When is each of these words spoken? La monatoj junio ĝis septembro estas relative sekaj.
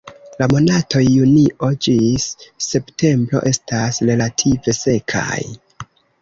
La 0.41 0.45
monatoj 0.51 1.01
junio 1.01 1.69
ĝis 1.87 2.25
septembro 2.69 3.43
estas 3.51 4.01
relative 4.11 4.77
sekaj. 4.81 5.39